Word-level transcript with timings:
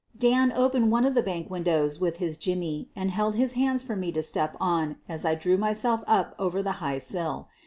Dan 0.17 0.51
opened 0.53 0.91
one 0.91 1.05
of 1.05 1.13
the 1.13 1.21
bank 1.21 1.51
windows 1.51 1.99
with 2.01 2.17
his 2.17 2.35
jimmy 2.35 2.89
and 2.95 3.11
held 3.11 3.35
his 3.35 3.53
hands 3.53 3.83
for 3.83 3.95
me 3.95 4.11
to 4.13 4.23
step 4.23 4.57
on 4.59 4.95
as 5.07 5.25
I 5.25 5.35
drew 5.35 5.57
myself 5.59 6.01
up 6.07 6.33
over 6.39 6.63
the 6.63 6.71
high 6.81 6.97
sill. 6.97 7.49